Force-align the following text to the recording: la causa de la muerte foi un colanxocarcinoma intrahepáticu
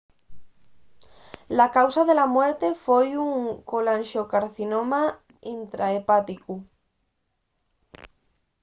la 1.47 1.69
causa 1.75 2.03
de 2.09 2.15
la 2.19 2.25
muerte 2.35 2.67
foi 2.83 3.07
un 3.29 3.33
colanxocarcinoma 3.71 5.01
intrahepáticu 5.57 6.53